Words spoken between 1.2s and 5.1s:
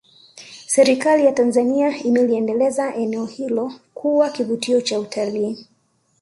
ya Tanzania imeliendeleza eneo hilo kuwa kivutio cha